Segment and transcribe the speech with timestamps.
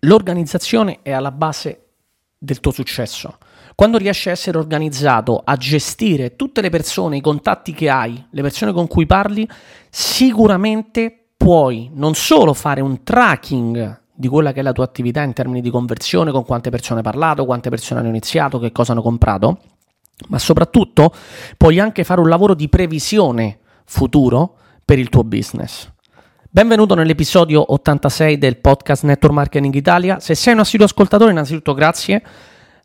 [0.00, 1.88] L'organizzazione è alla base
[2.38, 3.36] del tuo successo.
[3.74, 8.42] Quando riesci a essere organizzato, a gestire tutte le persone, i contatti che hai, le
[8.42, 9.48] persone con cui parli,
[9.90, 15.32] sicuramente puoi non solo fare un tracking di quella che è la tua attività in
[15.32, 19.02] termini di conversione, con quante persone hai parlato, quante persone hanno iniziato, che cosa hanno
[19.02, 19.60] comprato,
[20.28, 21.12] ma soprattutto
[21.56, 25.90] puoi anche fare un lavoro di previsione futuro per il tuo business.
[26.52, 30.18] Benvenuto nell'episodio 86 del podcast Network Marketing Italia.
[30.18, 32.20] Se sei un assiduo ascoltatore, innanzitutto grazie.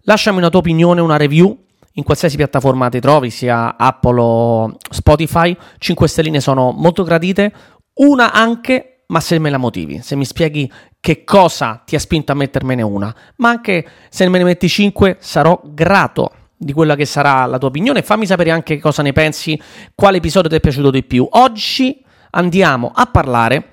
[0.02, 1.58] Lasciami una tua opinione, una review
[1.94, 5.58] in qualsiasi piattaforma ti trovi, sia Apple o Spotify.
[5.80, 7.52] 5 stelline sono molto gradite.
[7.96, 12.34] Una anche, ma se me la motivi, se mi spieghi che cosa ti ha spinto
[12.34, 17.06] a mettermene una, ma anche se me ne metti 5 sarò grato di quella che
[17.06, 18.04] sarà la tua opinione.
[18.04, 19.60] Fammi sapere anche cosa ne pensi,
[19.96, 21.28] quale episodio ti è piaciuto di più.
[21.32, 22.05] Oggi
[22.36, 23.70] andiamo a parlare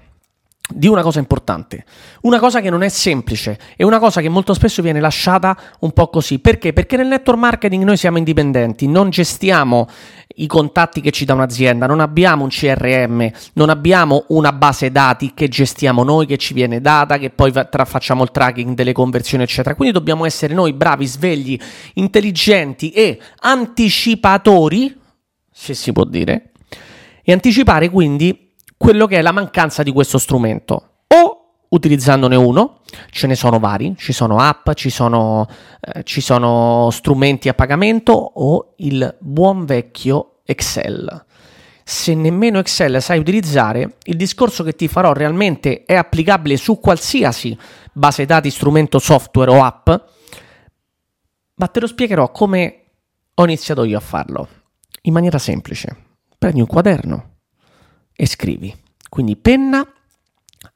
[0.74, 1.84] di una cosa importante,
[2.22, 5.92] una cosa che non è semplice e una cosa che molto spesso viene lasciata un
[5.92, 6.38] po' così.
[6.38, 6.72] Perché?
[6.72, 9.86] Perché nel network marketing noi siamo indipendenti, non gestiamo
[10.36, 15.32] i contatti che ci dà un'azienda, non abbiamo un CRM, non abbiamo una base dati
[15.34, 19.42] che gestiamo noi, che ci viene data, che poi tra- facciamo il tracking delle conversioni,
[19.42, 19.74] eccetera.
[19.74, 21.58] Quindi dobbiamo essere noi bravi, svegli,
[21.94, 24.98] intelligenti e anticipatori,
[25.52, 26.52] se si può dire,
[27.22, 28.41] e anticipare quindi
[28.82, 30.94] quello che è la mancanza di questo strumento.
[31.06, 32.80] O utilizzandone uno,
[33.10, 35.46] ce ne sono vari, ci sono app, ci sono,
[35.80, 41.26] eh, ci sono strumenti a pagamento o il buon vecchio Excel.
[41.84, 47.56] Se nemmeno Excel sai utilizzare, il discorso che ti farò realmente è applicabile su qualsiasi
[47.92, 49.90] base dati, strumento, software o app,
[51.54, 52.82] ma te lo spiegherò come
[53.32, 54.48] ho iniziato io a farlo,
[55.02, 55.96] in maniera semplice.
[56.36, 57.31] Prendi un quaderno,
[58.14, 58.74] e scrivi.
[59.08, 59.86] Quindi penna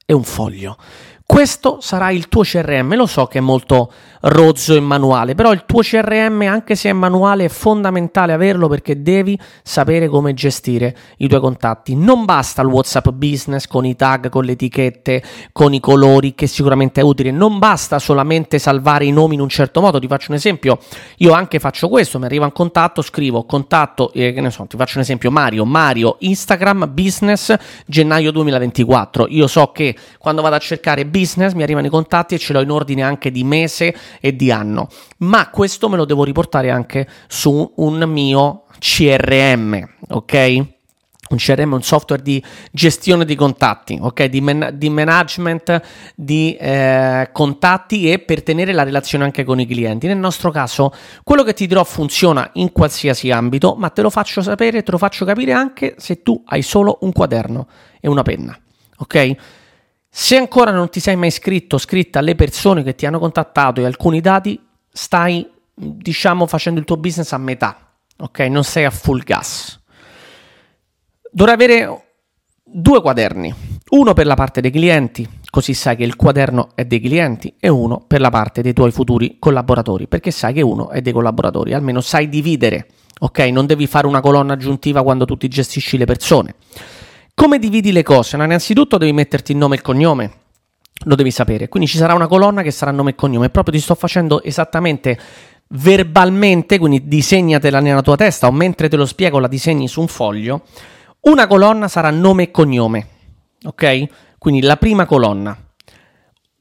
[0.04, 0.76] e un foglio.
[1.24, 3.92] Questo sarà il tuo CRM, lo so che è molto
[4.28, 9.02] rozzo e manuale, però il tuo CRM, anche se è manuale, è fondamentale averlo perché
[9.02, 11.94] devi sapere come gestire i tuoi contatti.
[11.94, 15.22] Non basta il WhatsApp business con i tag, con le etichette,
[15.52, 17.30] con i colori, che sicuramente è utile.
[17.30, 19.98] Non basta solamente salvare i nomi in un certo modo.
[19.98, 20.78] Ti faccio un esempio,
[21.18, 24.76] io anche faccio questo, mi arriva un contatto, scrivo contatto, eh, che ne so, ti
[24.76, 27.54] faccio un esempio, Mario, Mario, Instagram, business,
[27.86, 29.26] gennaio 2024.
[29.28, 32.60] Io so che quando vado a cercare business, mi arrivano i contatti e ce l'ho
[32.60, 34.88] in ordine anche di mese e di anno.
[35.18, 40.74] Ma questo me lo devo riportare anche su un mio CRM, ok?
[41.28, 44.24] Un CRM è un software di gestione di contatti, ok?
[44.26, 45.82] Di, man- di management
[46.14, 50.06] di eh, contatti e per tenere la relazione anche con i clienti.
[50.06, 50.92] Nel nostro caso,
[51.24, 54.98] quello che ti dirò funziona in qualsiasi ambito, ma te lo faccio sapere, te lo
[54.98, 57.66] faccio capire anche se tu hai solo un quaderno
[58.00, 58.56] e una penna,
[58.98, 59.36] ok?
[60.18, 63.84] Se ancora non ti sei mai iscritto, scritta alle persone che ti hanno contattato e
[63.84, 64.58] alcuni dati,
[64.90, 68.38] stai, diciamo, facendo il tuo business a metà, ok?
[68.40, 69.78] Non sei a full gas.
[71.30, 72.04] Dovrai avere
[72.64, 73.54] due quaderni,
[73.90, 77.68] uno per la parte dei clienti, così sai che il quaderno è dei clienti, e
[77.68, 81.74] uno per la parte dei tuoi futuri collaboratori, perché sai che uno è dei collaboratori,
[81.74, 82.88] almeno sai dividere,
[83.20, 83.38] ok?
[83.40, 86.54] Non devi fare una colonna aggiuntiva quando tu ti gestisci le persone.
[87.38, 88.38] Come dividi le cose?
[88.38, 90.32] No, innanzitutto devi metterti il nome e il cognome,
[91.04, 91.68] lo devi sapere.
[91.68, 93.50] Quindi ci sarà una colonna che sarà nome e cognome.
[93.50, 95.20] Proprio ti sto facendo esattamente
[95.68, 100.08] verbalmente, quindi disegnatela nella tua testa o mentre te lo spiego la disegni su un
[100.08, 100.62] foglio.
[101.20, 103.08] Una colonna sarà nome e cognome,
[103.64, 104.04] ok?
[104.38, 105.54] Quindi la prima colonna.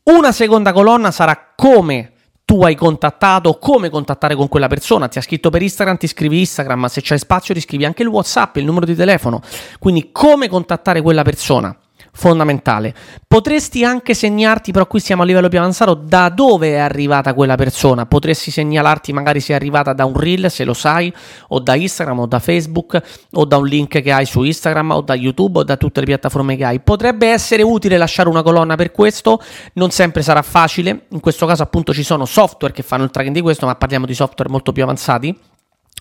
[0.03, 2.14] Una seconda colonna sarà come
[2.45, 6.39] tu hai contattato, come contattare con quella persona, ti ha scritto per Instagram, ti scrivi
[6.39, 9.41] Instagram, ma se c'è spazio ti scrivi anche il WhatsApp, il numero di telefono,
[9.79, 11.75] quindi come contattare quella persona
[12.15, 12.95] fondamentale.
[13.27, 17.55] Potresti anche segnarti, però qui siamo a livello più avanzato, da dove è arrivata quella
[17.55, 18.05] persona.
[18.05, 21.13] Potresti segnalarti magari se è arrivata da un reel, se lo sai,
[21.49, 23.01] o da Instagram, o da Facebook,
[23.33, 26.05] o da un link che hai su Instagram, o da YouTube, o da tutte le
[26.05, 26.79] piattaforme che hai.
[26.79, 29.41] Potrebbe essere utile lasciare una colonna per questo,
[29.73, 31.07] non sempre sarà facile.
[31.09, 34.05] In questo caso appunto ci sono software che fanno il tracking di questo, ma parliamo
[34.05, 35.37] di software molto più avanzati.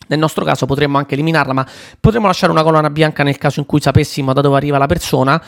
[0.07, 1.67] Nel nostro caso potremmo anche eliminarla, ma
[1.99, 5.43] potremmo lasciare una colonna bianca nel caso in cui sapessimo da dove arriva la persona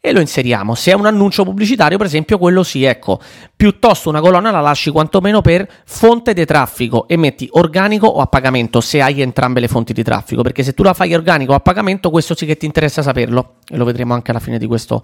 [0.00, 0.74] e lo inseriamo.
[0.74, 3.20] Se è un annuncio pubblicitario, per esempio, quello sì, ecco,
[3.54, 8.26] piuttosto una colonna la lasci quantomeno per fonte di traffico e metti organico o a
[8.26, 11.56] pagamento se hai entrambe le fonti di traffico, perché se tu la fai organico o
[11.56, 14.66] a pagamento, questo sì che ti interessa saperlo e lo vedremo anche alla fine di
[14.66, 15.02] questo,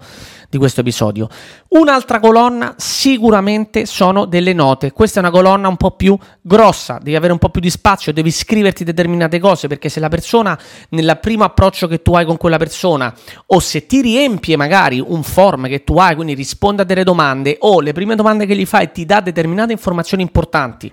[0.49, 1.27] di questo episodio.
[1.69, 4.93] Un'altra colonna sicuramente sono delle note.
[4.93, 8.13] Questa è una colonna un po' più grossa, devi avere un po' più di spazio,
[8.13, 10.57] devi scriverti determinate cose, perché se la persona
[10.89, 13.13] nel primo approccio che tu hai con quella persona
[13.47, 17.03] o se ti riempie magari magari un form che tu hai, quindi risponde a delle
[17.03, 20.91] domande o le prime domande che gli fai ti dà determinate informazioni importanti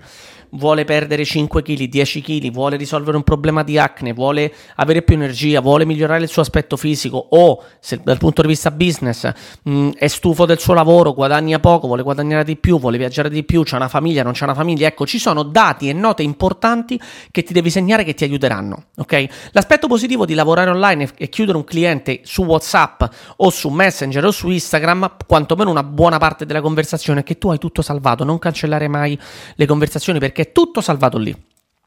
[0.53, 5.15] vuole perdere 5 kg, 10 kg, vuole risolvere un problema di acne, vuole avere più
[5.15, 9.31] energia, vuole migliorare il suo aspetto fisico o se dal punto di vista business
[9.63, 13.29] mh, mm, è stufo del suo lavoro, guadagna poco, vuole guadagnare di più, vuole viaggiare
[13.29, 16.23] di più, c'ha una famiglia, non c'ha una famiglia, ecco, ci sono dati e note
[16.23, 16.99] importanti
[17.31, 19.25] che ti devi segnare che ti aiuteranno, ok?
[19.51, 23.03] L'aspetto positivo di lavorare online e chiudere un cliente su WhatsApp
[23.37, 27.49] o su Messenger o su Instagram, quantomeno una buona parte della conversazione è che tu
[27.49, 29.17] hai tutto salvato, non cancellare mai
[29.55, 31.35] le conversazioni perché è tutto salvato lì.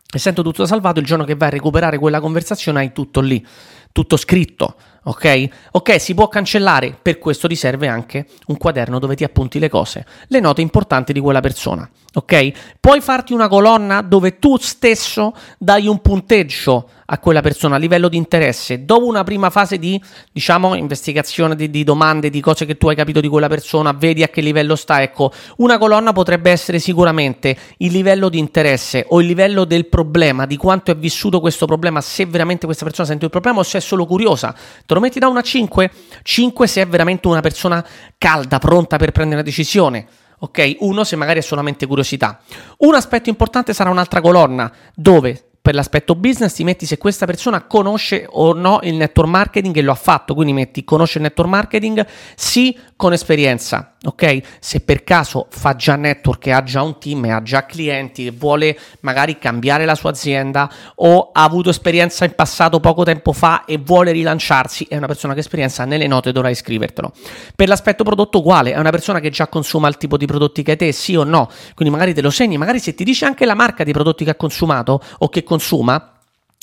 [0.08, 3.44] Essendo tutto salvato, il giorno che vai a recuperare quella conversazione hai tutto lì,
[3.93, 5.49] tutto scritto, ok?
[5.73, 9.69] Ok, si può cancellare, per questo ti serve anche un quaderno dove ti appunti le
[9.69, 12.52] cose, le note importanti di quella persona, ok?
[12.80, 18.08] Puoi farti una colonna dove tu stesso dai un punteggio a quella persona a livello
[18.08, 20.00] di interesse, dopo una prima fase di,
[20.32, 24.22] diciamo, investigazione di, di, domande, di cose che tu hai capito di quella persona, vedi
[24.22, 29.20] a che livello sta, ecco, una colonna potrebbe essere sicuramente il livello di interesse o
[29.20, 33.26] il livello del problema, di quanto è vissuto questo problema, se veramente questa persona sente
[33.26, 34.52] il problema o se è solo curiosa.
[34.84, 35.90] Te lo metti da una 5?
[36.22, 37.86] 5 se è veramente una persona
[38.18, 40.06] calda, pronta per prendere una decisione.
[40.38, 42.41] Ok, uno se magari è solamente curiosità.
[42.79, 47.64] Un aspetto importante sarà un'altra colonna dove per l'aspetto business ti metti se questa persona
[47.64, 51.50] conosce o no il network marketing e lo ha fatto, quindi metti conosce il network
[51.50, 54.40] marketing, sì con esperienza, ok?
[54.60, 58.26] Se per caso fa già network e ha già un team e ha già clienti
[58.26, 63.32] e vuole magari cambiare la sua azienda o ha avuto esperienza in passato poco tempo
[63.32, 67.12] fa e vuole rilanciarsi, è una persona che esperienza nelle note dovrai scrivertelo.
[67.56, 70.70] Per l'aspetto prodotto uguale, è una persona che già consuma il tipo di prodotti che
[70.70, 71.50] hai te, sì o no?
[71.74, 74.30] Quindi magari te lo segni, magari se ti dice anche la marca di prodotti che
[74.30, 76.12] ha consumato o che consuma consuma,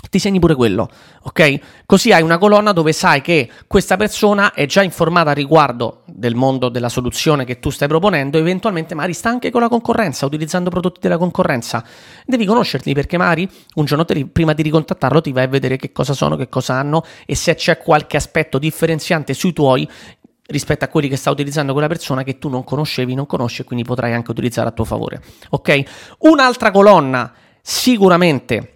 [0.09, 0.89] ti segni pure quello,
[1.23, 1.59] ok?
[1.85, 6.69] Così hai una colonna dove sai che questa persona è già informata riguardo del mondo
[6.69, 10.99] della soluzione che tu stai proponendo, eventualmente magari sta anche con la concorrenza, utilizzando prodotti
[11.01, 11.83] della concorrenza.
[12.25, 15.91] Devi conoscerli perché magari un giorno te, prima di ricontattarlo ti vai a vedere che
[15.91, 19.89] cosa sono, che cosa hanno e se c'è qualche aspetto differenziante sui tuoi
[20.47, 23.65] rispetto a quelli che sta utilizzando quella persona che tu non conoscevi, non conosci e
[23.65, 25.83] quindi potrai anche utilizzare a tuo favore, ok?
[26.19, 28.67] Un'altra colonna sicuramente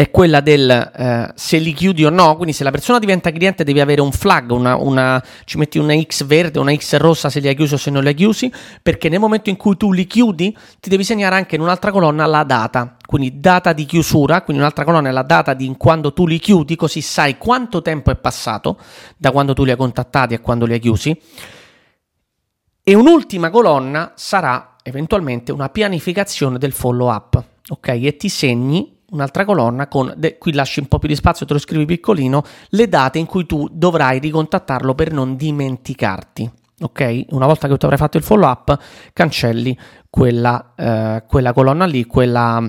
[0.00, 3.64] è quella del eh, se li chiudi o no, quindi se la persona diventa cliente
[3.64, 7.38] devi avere un flag, una, una, ci metti una X verde, una X rossa se
[7.38, 8.50] li hai chiusi o se non li hai chiusi,
[8.82, 12.24] perché nel momento in cui tu li chiudi ti devi segnare anche in un'altra colonna
[12.24, 16.26] la data, quindi data di chiusura, quindi un'altra colonna è la data di quando tu
[16.26, 18.78] li chiudi, così sai quanto tempo è passato
[19.18, 21.20] da quando tu li hai contattati a quando li hai chiusi.
[22.82, 27.88] E un'ultima colonna sarà eventualmente una pianificazione del follow up, ok?
[27.88, 31.52] E ti segni un'altra colonna con, de, qui lasci un po' più di spazio, te
[31.52, 36.50] lo scrivi piccolino, le date in cui tu dovrai ricontattarlo per non dimenticarti.
[36.82, 37.26] Ok?
[37.30, 38.78] Una volta che tu avrai fatto il follow up,
[39.12, 39.76] cancelli
[40.08, 42.66] quella, eh, quella colonna lì, quella,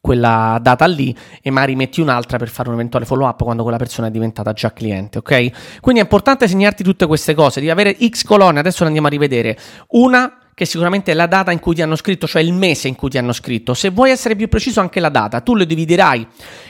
[0.00, 3.78] quella data lì e magari metti un'altra per fare un eventuale follow up quando quella
[3.78, 5.80] persona è diventata già cliente, ok?
[5.80, 9.10] Quindi è importante segnarti tutte queste cose, di avere X colonne, adesso le andiamo a
[9.10, 9.58] rivedere.
[9.88, 12.94] Una che sicuramente è la data in cui ti hanno scritto, cioè il mese in
[12.94, 13.74] cui ti hanno scritto.
[13.74, 16.26] Se vuoi essere più preciso anche la data, tu le dividerai,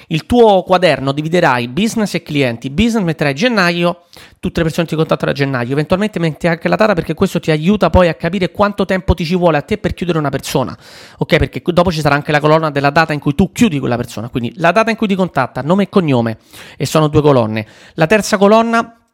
[0.09, 4.07] il tuo quaderno dividerai business e clienti, business metterai gennaio,
[4.41, 7.53] tutte le persone ti contattano a gennaio, eventualmente metti anche la data perché questo ti
[7.53, 10.77] aiuta poi a capire quanto tempo ti ci vuole a te per chiudere una persona,
[11.19, 11.37] ok?
[11.37, 14.29] Perché dopo ci sarà anche la colonna della data in cui tu chiudi quella persona,
[14.31, 16.39] quindi la data in cui ti contatta, nome e cognome,
[16.77, 17.65] e sono due colonne.
[17.95, 19.06] La terza colonna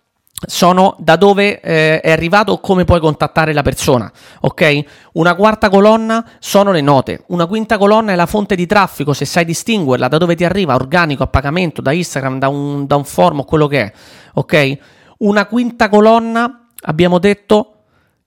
[0.47, 4.85] sono da dove eh, è arrivato come puoi contattare la persona, ok?
[5.13, 9.25] Una quarta colonna sono le note, una quinta colonna è la fonte di traffico, se
[9.25, 13.05] sai distinguerla, da dove ti arriva, organico, a pagamento, da Instagram, da un, da un
[13.05, 13.93] form o quello che è,
[14.35, 14.79] ok?
[15.19, 17.73] Una quinta colonna, abbiamo detto,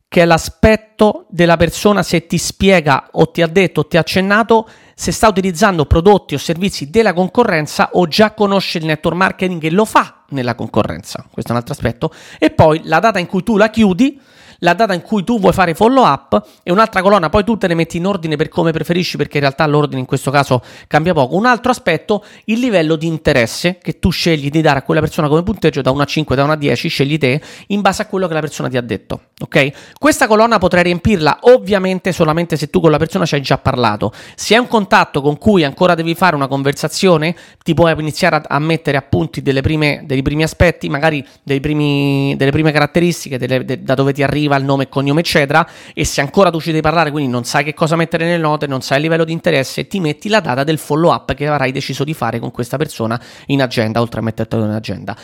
[0.08, 4.00] che è l'aspetto della persona se ti spiega o ti ha detto o ti ha
[4.00, 4.66] accennato
[4.98, 9.72] se sta utilizzando prodotti o servizi della concorrenza o già conosce il network marketing e
[9.72, 11.26] lo fa nella concorrenza.
[11.30, 12.14] Questo è un altro aspetto.
[12.40, 14.20] E poi la data in cui tu la chiudi
[14.66, 17.68] la data in cui tu vuoi fare follow up e un'altra colonna, poi tu te
[17.68, 21.14] le metti in ordine per come preferisci perché in realtà l'ordine in questo caso cambia
[21.14, 21.36] poco.
[21.36, 25.28] Un altro aspetto, il livello di interesse che tu scegli di dare a quella persona
[25.28, 28.06] come punteggio da 1 a 5, da 1 a 10, scegli te in base a
[28.08, 29.94] quello che la persona ti ha detto, ok?
[29.98, 34.12] Questa colonna potrai riempirla ovviamente solamente se tu con la persona ci hai già parlato.
[34.36, 38.44] Se è un contatto con cui ancora devi fare una conversazione, ti puoi iniziare a,
[38.48, 41.26] a mettere appunti prime, dei primi aspetti, magari
[41.60, 45.20] primi, delle prime caratteristiche, delle, de, da dove ti arriva arriva il nome e cognome,
[45.20, 45.68] eccetera.
[45.94, 48.68] E se ancora tu ci devi parlare, quindi non sai che cosa mettere nelle note,
[48.68, 51.72] non sai il livello di interesse, ti metti la data del follow up che avrai
[51.72, 55.16] deciso di fare con questa persona in agenda, oltre a mettertelo in agenda.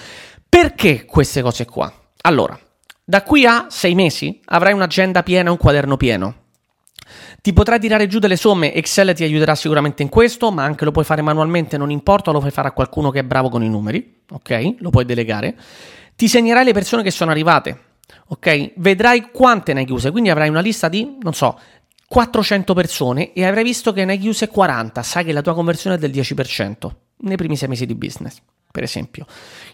[0.47, 1.91] Perché queste cose qua?
[2.23, 2.59] Allora,
[3.03, 6.35] Da qui a sei mesi avrai un'agenda piena, un quaderno pieno.
[7.41, 10.91] Ti potrai tirare giù delle somme, Excel ti aiuterà sicuramente in questo, ma anche lo
[10.91, 13.69] puoi fare manualmente, non importa, lo puoi fare a qualcuno che è bravo con i
[13.69, 14.75] numeri, ok?
[14.77, 15.57] Lo puoi delegare.
[16.15, 17.90] Ti segnerai le persone che sono arrivate,
[18.27, 18.73] ok?
[18.75, 21.59] Vedrai quante ne hai chiuse, quindi avrai una lista di, non so,
[22.07, 25.95] 400 persone e avrai visto che ne hai chiuse 40, sai che la tua conversione
[25.95, 26.89] è del 10%
[27.23, 28.41] nei primi sei mesi di business,
[28.71, 29.25] per esempio.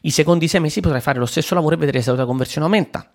[0.02, 2.66] I secondi sei mesi potrai fare lo stesso lavoro e vedrai se la tua conversione
[2.66, 3.12] aumenta.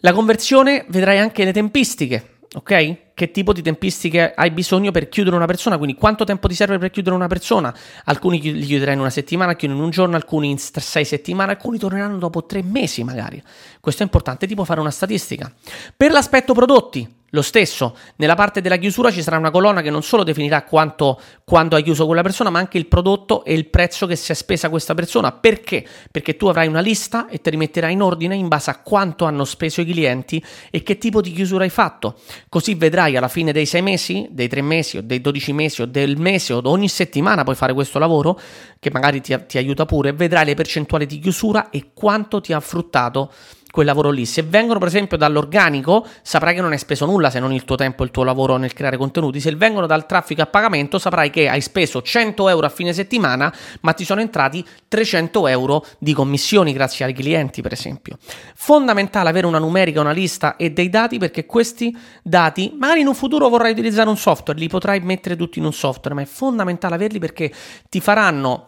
[0.00, 2.96] La conversione vedrai anche le tempistiche, ok?
[3.18, 5.76] Che tipo di tempistiche hai bisogno per chiudere una persona?
[5.76, 7.74] Quindi quanto tempo ti serve per chiudere una persona?
[8.04, 11.78] Alcuni li chiuderai in una settimana, alcuni in un giorno, alcuni in sei settimane, alcuni
[11.78, 13.42] torneranno dopo tre mesi magari.
[13.80, 15.52] Questo è importante, tipo fare una statistica.
[15.96, 20.02] Per l'aspetto prodotti, lo stesso, nella parte della chiusura ci sarà una colonna che non
[20.02, 24.06] solo definirà quanto, quando hai chiuso quella persona, ma anche il prodotto e il prezzo
[24.06, 25.32] che si è spesa questa persona.
[25.32, 25.86] Perché?
[26.10, 29.26] Perché tu avrai una lista e te li metterai in ordine in base a quanto
[29.26, 32.18] hanno speso i clienti e che tipo di chiusura hai fatto.
[32.48, 35.86] Così vedrai alla fine dei sei mesi, dei tre mesi o dei dodici mesi o
[35.86, 38.38] del mese o ogni settimana puoi fare questo lavoro,
[38.78, 42.60] che magari ti, ti aiuta pure, vedrai le percentuali di chiusura e quanto ti ha
[42.60, 43.32] fruttato
[43.70, 44.24] quel lavoro lì.
[44.24, 47.76] Se vengono, per esempio, dall'organico, saprai che non hai speso nulla se non il tuo
[47.76, 49.40] tempo e il tuo lavoro nel creare contenuti.
[49.40, 53.52] Se vengono dal traffico a pagamento, saprai che hai speso 100 euro a fine settimana,
[53.80, 58.18] ma ti sono entrati 300 euro di commissioni grazie ai clienti, per esempio.
[58.54, 63.14] Fondamentale avere una numerica, una lista e dei dati perché questi dati, magari in un
[63.14, 66.94] futuro vorrai utilizzare un software, li potrai mettere tutti in un software, ma è fondamentale
[66.94, 67.52] averli perché
[67.88, 68.66] ti faranno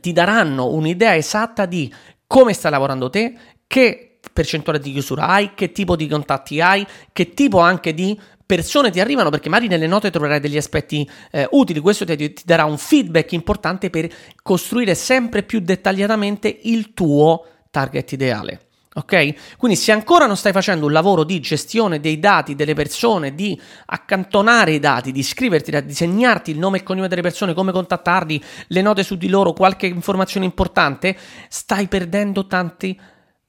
[0.00, 1.90] ti daranno un'idea esatta di
[2.26, 3.34] come stai lavorando te,
[3.66, 4.07] che
[4.38, 8.16] percentuale di chiusura hai, che tipo di contatti hai, che tipo anche di
[8.46, 12.42] persone ti arrivano perché magari nelle note troverai degli aspetti eh, utili, questo ti, ti,
[12.44, 14.08] darà un feedback importante per
[14.40, 18.60] costruire sempre più dettagliatamente il tuo target ideale.
[18.94, 19.56] Ok?
[19.58, 23.60] Quindi se ancora non stai facendo un lavoro di gestione dei dati delle persone, di
[23.86, 28.40] accantonare i dati, di scriverti, di disegnarti il nome e cognome delle persone, come contattarli,
[28.68, 31.16] le note su di loro, qualche informazione importante,
[31.48, 32.98] stai perdendo tanti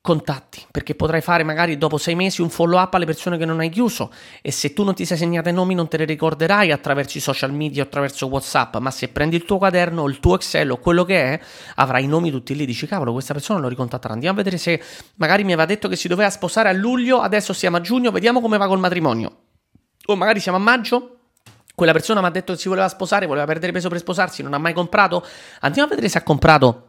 [0.02, 3.60] contatti, perché potrai fare magari dopo sei mesi un follow up alle persone che non
[3.60, 6.72] hai chiuso e se tu non ti sei segnato i nomi non te le ricorderai
[6.72, 10.36] attraverso i social media o attraverso Whatsapp, ma se prendi il tuo quaderno il tuo
[10.36, 11.40] Excel o quello che è,
[11.76, 14.82] avrai i nomi tutti lì, dici cavolo questa persona lo ricontatterà, andiamo a vedere se
[15.16, 18.40] magari mi aveva detto che si doveva sposare a luglio, adesso siamo a giugno, vediamo
[18.40, 19.38] come va col matrimonio.
[20.06, 21.18] O magari siamo a maggio,
[21.76, 24.54] quella persona mi ha detto che si voleva sposare, voleva perdere peso per sposarsi, non
[24.54, 25.24] ha mai comprato,
[25.60, 26.89] andiamo a vedere se ha comprato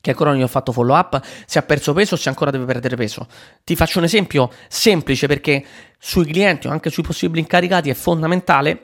[0.00, 2.50] che ancora non gli ho fatto follow up, se ha perso peso o se ancora
[2.50, 3.26] deve perdere peso.
[3.64, 5.64] Ti faccio un esempio semplice perché
[5.98, 8.82] sui clienti o anche sui possibili incaricati è fondamentale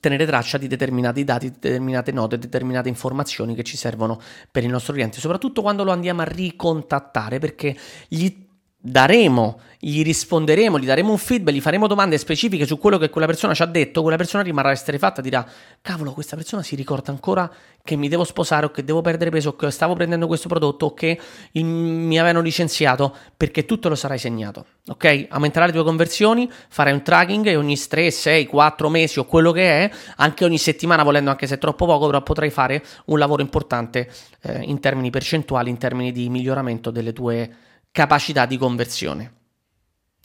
[0.00, 4.20] tenere traccia di determinati dati, determinate note, determinate informazioni che ci servono
[4.50, 7.76] per il nostro cliente, soprattutto quando lo andiamo a ricontattare perché
[8.08, 8.43] gli
[8.86, 13.26] daremo, gli risponderemo, gli daremo un feedback, gli faremo domande specifiche su quello che quella
[13.26, 15.46] persona ci ha detto, quella persona rimarrà esterefatta, dirà
[15.80, 17.50] cavolo questa persona si ricorda ancora
[17.82, 20.86] che mi devo sposare o che devo perdere peso o che stavo prendendo questo prodotto
[20.86, 21.18] o che
[21.52, 25.28] il, mi avevano licenziato perché tutto lo sarai segnato, ok?
[25.30, 29.50] Aumenterai le tue conversioni, farai un tracking e ogni 3, 6, 4 mesi o quello
[29.50, 33.18] che è, anche ogni settimana volendo anche se è troppo poco, però potrai fare un
[33.18, 34.10] lavoro importante
[34.42, 39.34] eh, in termini percentuali, in termini di miglioramento delle tue capacità di conversione.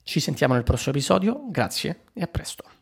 [0.02, 2.79] Ci sentiamo nel prossimo episodio, grazie e a presto.